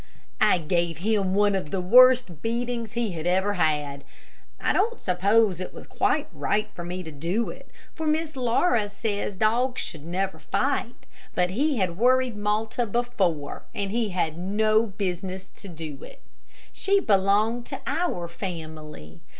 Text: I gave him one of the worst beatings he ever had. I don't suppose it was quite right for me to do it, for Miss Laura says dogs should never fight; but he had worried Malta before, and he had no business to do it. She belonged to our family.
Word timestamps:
I 0.39 0.57
gave 0.57 0.97
him 0.97 1.35
one 1.35 1.53
of 1.53 1.69
the 1.69 1.79
worst 1.79 2.41
beatings 2.41 2.93
he 2.93 3.13
ever 3.19 3.53
had. 3.53 4.03
I 4.59 4.73
don't 4.73 4.99
suppose 4.99 5.61
it 5.61 5.75
was 5.75 5.85
quite 5.85 6.27
right 6.33 6.71
for 6.73 6.83
me 6.83 7.03
to 7.03 7.11
do 7.11 7.51
it, 7.51 7.69
for 7.93 8.07
Miss 8.07 8.35
Laura 8.35 8.89
says 8.89 9.35
dogs 9.35 9.79
should 9.79 10.03
never 10.03 10.39
fight; 10.39 10.95
but 11.35 11.51
he 11.51 11.77
had 11.77 11.99
worried 11.99 12.35
Malta 12.35 12.87
before, 12.87 13.65
and 13.75 13.91
he 13.91 14.09
had 14.09 14.39
no 14.39 14.87
business 14.87 15.49
to 15.51 15.67
do 15.67 16.03
it. 16.03 16.23
She 16.71 16.99
belonged 16.99 17.67
to 17.67 17.79
our 17.85 18.27
family. 18.27 19.21